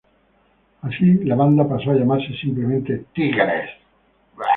Así, 0.81 1.13
la 1.25 1.35
banda 1.35 1.69
pasó 1.69 1.91
a 1.91 1.93
llamarse 1.93 2.35
simplemente 2.41 3.05
"Tigres". 3.13 3.69